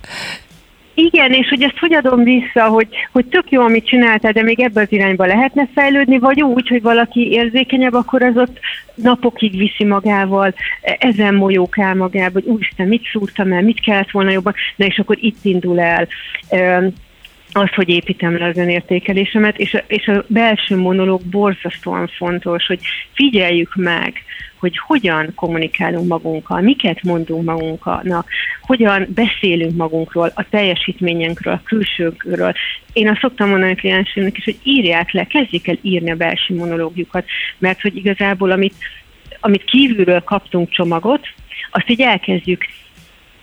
[0.95, 4.59] Igen, és hogy ezt hogy adom vissza, hogy, hogy tök jó, amit csináltál, de még
[4.59, 8.59] ebbe az irányba lehetne fejlődni, vagy úgy, hogy valaki érzékenyebb, akkor az ott
[8.95, 14.53] napokig viszi magával, ezen molyókál magával, hogy úristen, mit szúrtam el, mit kellett volna jobban,
[14.75, 16.07] na és akkor itt indul el
[17.53, 22.79] azt, hogy építem le az önértékelésemet, és a, és a belső monológ borzasztóan fontos, hogy
[23.13, 24.23] figyeljük meg,
[24.63, 28.27] hogy hogyan kommunikálunk magunkkal, miket mondunk magunknak,
[28.61, 32.53] hogyan beszélünk magunkról, a teljesítményünkről, a külsőkről.
[32.93, 36.55] Én azt szoktam mondani a klienseimnek is, hogy írják le, kezdjék el írni a belső
[36.55, 37.25] monológiukat,
[37.57, 38.75] mert hogy igazából amit,
[39.39, 41.27] amit kívülről kaptunk csomagot,
[41.71, 42.65] azt így elkezdjük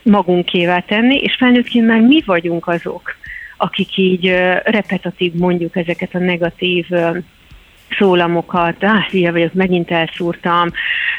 [0.03, 3.19] magunkévá tenni, és felnőttként már mi vagyunk azok,
[3.61, 4.27] akik így
[4.65, 6.87] repetatív mondjuk ezeket a negatív
[7.99, 10.69] szólamokat, ah, hülye vagyok, megint elszúrtam,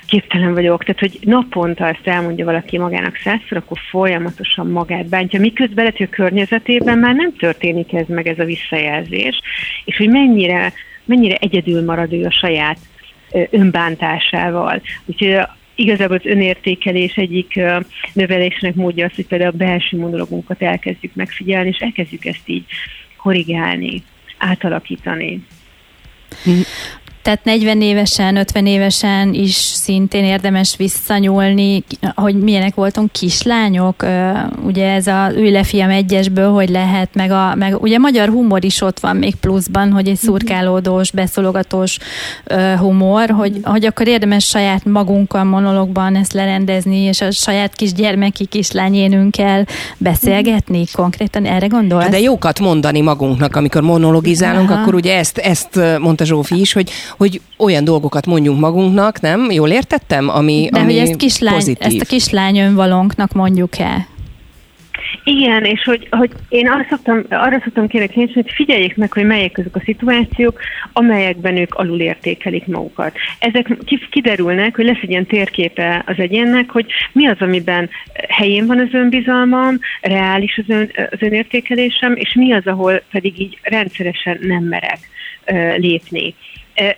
[0.08, 5.84] képtelen vagyok, tehát hogy naponta ezt elmondja valaki magának százszor, akkor folyamatosan magát bántja, miközben
[5.84, 9.42] lehet, hogy a környezetében már nem történik ez meg ez a visszajelzés,
[9.86, 10.74] és hogy mennyire,
[11.06, 12.78] mennyire egyedül marad ő a saját
[13.50, 14.82] önbántásával.
[15.06, 15.40] Úgyhogy
[15.82, 17.60] igazából az önértékelés egyik
[18.14, 22.66] növelésnek módja az, hogy például a belső monológunkat elkezdjük megfigyelni, és elkezdjük ezt így
[23.18, 24.04] korrigálni,
[24.38, 25.46] átalakítani.
[27.22, 31.84] Tehát 40 évesen, 50 évesen is szintén érdemes visszanyúlni,
[32.16, 34.06] hogy milyenek voltunk kislányok,
[34.64, 38.66] ugye ez a Ülj le fiam egyesből, hogy lehet, meg, a, meg ugye magyar humor
[38.66, 40.26] is ott van még pluszban, hogy egy mhm.
[40.26, 41.98] szurkálódós, beszologatós
[42.78, 48.46] humor, hogy, hogy akkor érdemes saját magunkkal monologban ezt lerendezni, és a saját kis gyermeki
[48.46, 49.66] kislányénünkkel
[49.98, 52.10] beszélgetni, konkrétan erre gondolsz?
[52.10, 54.82] De jókat mondani magunknak, amikor monologizálunk, Aha.
[54.82, 59.52] akkor ugye ezt, ezt mondta Zsófi is, hogy hogy olyan dolgokat mondjunk magunknak, nem?
[59.52, 60.30] Jól értettem?
[60.30, 61.88] Ami, De ami hogy ezt, kislány, pozitív.
[61.88, 64.08] ezt a kislány önvalónknak mondjuk el.
[65.24, 69.58] Igen, és hogy, hogy én arra szoktam, arra szoktam kérni, hogy figyeljék meg, hogy melyek
[69.58, 70.60] azok a szituációk,
[70.94, 73.16] amelyekben ők alulértékelik magukat.
[73.40, 73.78] Ezek
[74.10, 77.90] kiderülnek, hogy lesz egy ilyen térképe az egyénnek, hogy mi az, amiben
[78.28, 83.58] helyén van az önbizalmam, reális az, ön, az önértékelésem, és mi az, ahol pedig így
[83.62, 85.00] rendszeresen nem merek
[85.78, 86.36] lépni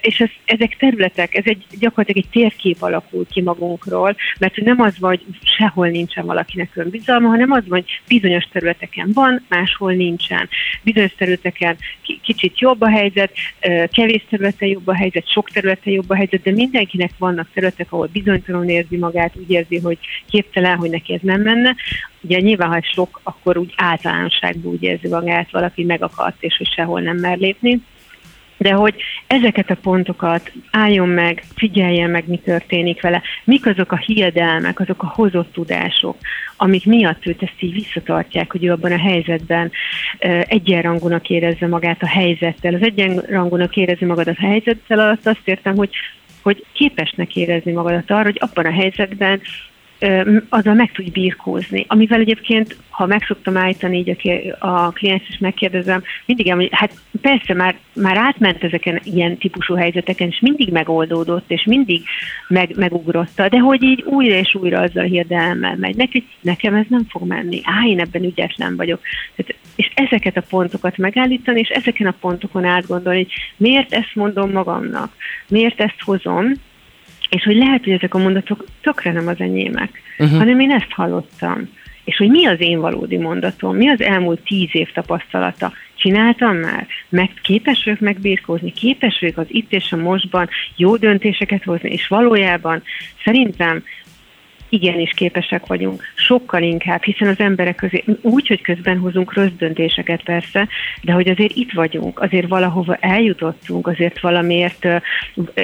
[0.02, 5.00] és ez, ezek területek, ez egy gyakorlatilag egy térkép alakul ki magunkról, mert nem az
[5.00, 5.20] van,
[5.58, 10.50] sehol nincsen valakinek önbizalma, hanem az van, bizonyos területeken van, máshol nincsen.
[10.84, 11.78] Bizonyos területeken
[12.22, 13.32] kicsit jobb a helyzet,
[13.92, 18.10] kevés területen jobb a helyzet, sok területen jobb a helyzet, de mindenkinek vannak területek, ahol
[18.14, 19.98] bizonytalanul érzi magát, úgy érzi, hogy
[20.30, 21.76] képtelen, hogy neki ez nem menne.
[22.22, 27.02] Ugye nyilván, ha sok, akkor úgy általánosságban úgy érzi magát, valaki megakadt, és hogy sehol
[27.02, 27.82] nem mer lépni
[28.64, 28.96] de hogy
[29.28, 35.04] ezeket a pontokat álljon meg, figyeljen meg, mi történik vele, mik azok a hiedelmek, azok
[35.04, 36.18] a hozott tudások,
[36.58, 39.72] amik miatt őt ezt így visszatartják, hogy ő abban a helyzetben
[40.48, 42.74] egyenrangúnak érezze magát a helyzettel.
[42.74, 45.90] Az egyenrangúnak érezi magad a helyzettel alatt azt értem, hogy
[46.42, 49.42] hogy képesnek érezni magadat arra, hogy abban a helyzetben
[50.50, 51.86] azzal meg tudj birkózni.
[51.88, 54.10] Amivel egyébként, ha meg szoktam állítani, így
[54.60, 59.76] a, a kliens is megkérdezem, mindig hogy hát persze már, már átment ezeken ilyen típusú
[59.76, 62.02] helyzeteken, és mindig megoldódott, és mindig
[62.48, 67.06] meg, megugrotta, de hogy így újra és újra azzal hirdelemmel megy neki, nekem ez nem
[67.10, 69.02] fog menni, á, én ebben ügyetlen vagyok.
[69.36, 74.52] Tehát, és ezeket a pontokat megállítani, és ezeken a pontokon átgondolni, hogy miért ezt mondom
[74.52, 75.16] magamnak,
[75.48, 76.52] miért ezt hozom,
[77.34, 80.38] és hogy lehet, hogy ezek a mondatok tökre nem az enyémek, uh-huh.
[80.38, 81.70] hanem én ezt hallottam.
[82.04, 85.72] És hogy mi az én valódi mondatom, mi az elmúlt tíz év tapasztalata.
[85.96, 86.88] Csináltam már?
[87.10, 92.08] Meg képes vagyok megbírkózni, képes vagyok az itt és a mostban jó döntéseket hozni, és
[92.08, 92.84] valójában
[93.24, 93.84] szerintem
[94.74, 100.24] igenis képesek vagyunk, sokkal inkább, hiszen az emberek közé úgy, hogy közben hozunk rossz döntéseket
[100.24, 100.68] persze,
[101.02, 104.88] de hogy azért itt vagyunk, azért valahova eljutottunk, azért valamiért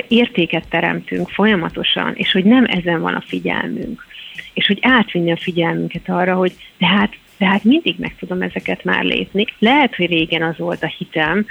[0.07, 4.05] értéket teremtünk folyamatosan, és hogy nem ezen van a figyelmünk.
[4.53, 8.83] És hogy átvinni a figyelmünket arra, hogy de hát, de hát mindig meg tudom ezeket
[8.83, 9.45] már lépni.
[9.59, 11.45] Lehet, hogy régen az volt a hitem,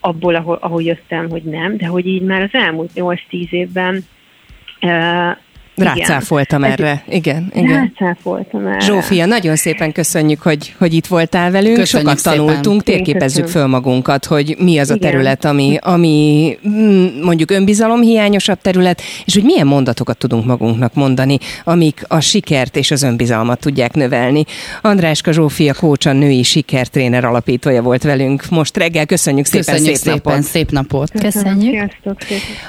[0.00, 4.04] abból, ahol, ahol jöttem, hogy nem, de hogy így már az elmúlt 8-10 évben
[5.76, 7.04] Rácáfoltam erre.
[7.08, 7.92] Igen, igen.
[7.98, 8.80] Rácáfoltam erre.
[8.80, 11.76] Zsófia, nagyon szépen köszönjük, hogy, hogy itt voltál velünk.
[11.76, 13.04] Köszönjük Sokat tanultunk, szépen.
[13.04, 15.10] térképezzük föl magunkat, hogy mi az a Igen.
[15.10, 22.04] terület, ami, ami mm, mondjuk önbizalomhiányosabb terület, és hogy milyen mondatokat tudunk magunknak mondani, amik
[22.08, 24.44] a sikert és az önbizalmat tudják növelni.
[24.82, 28.48] Andráska Zsófia Kócsa női sikertréner alapítója volt velünk.
[28.50, 30.42] Most reggel köszönjük szépen, Köszönjük szép szépen, napot!
[30.42, 31.10] szép napot.
[31.20, 31.92] Köszönjük.
[32.02, 32.16] Szépen.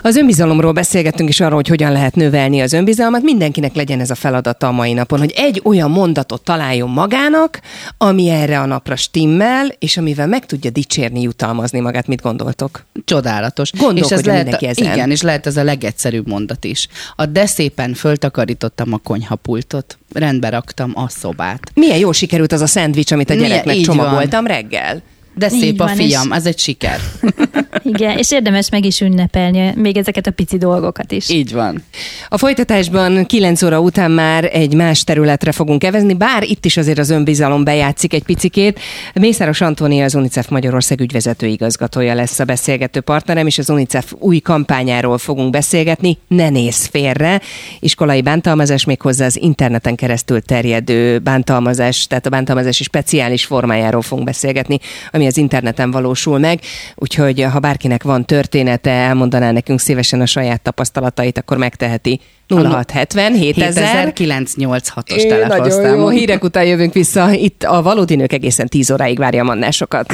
[0.01, 2.91] Az önbizalomról beszélgettünk is arról, hogy hogyan lehet növelni az önbizalmat.
[3.21, 7.59] Mindenkinek legyen ez a feladata a mai napon, hogy egy olyan mondatot találjon magának,
[7.97, 12.07] ami erre a napra stimmel, és amivel meg tudja dicsérni, jutalmazni magát.
[12.07, 12.85] Mit gondoltok?
[13.05, 13.71] Csodálatos.
[13.71, 14.93] Gondolkodjon és ez lehet, mindenki ezen.
[14.93, 16.87] Igen, és lehet ez a legegyszerűbb mondat is.
[17.15, 21.59] A de szépen föltakarítottam a konyhapultot, rendbe raktam a szobát.
[21.73, 25.01] Milyen jól sikerült az a szendvics, amit a Milyen- gyereknek így csomagoltam reggel?
[25.35, 26.99] De Így szép a van, fiam, ez egy siker.
[27.83, 31.29] Igen, és érdemes meg is ünnepelni még ezeket a pici dolgokat is.
[31.29, 31.83] Így van.
[32.29, 36.97] A folytatásban 9 óra után már egy más területre fogunk evezni, bár itt is azért
[36.97, 38.79] az önbizalom bejátszik egy picikét.
[39.13, 44.39] Mészáros Antónia az UNICEF Magyarország ügyvezető igazgatója lesz a beszélgető partnerem, és az UNICEF új
[44.39, 46.17] kampányáról fogunk beszélgetni.
[46.27, 47.41] Ne nézz félre!
[47.79, 54.79] Iskolai bántalmazás méghozzá az interneten keresztül terjedő bántalmazás, tehát a bántalmazási speciális formájáról fogunk beszélgetni,
[55.11, 56.59] ami az interneten valósul meg.
[56.95, 64.13] Úgyhogy ha bárkinek van története, elmondaná nekünk szívesen a saját tapasztalatait, akkor megteheti 0670 7000
[64.15, 66.11] 7986-os Nagyon jó, telefonszámon.
[66.11, 67.31] hírek után jövünk vissza.
[67.31, 70.13] Itt a Valódi Nők egészen 10 óráig várja a mannásokat.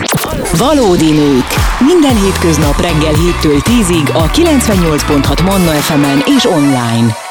[0.57, 1.45] Valódi nők.
[1.79, 7.28] Minden hétköznap reggel 7-től 10-ig a 98.6 Manna FM-en és online.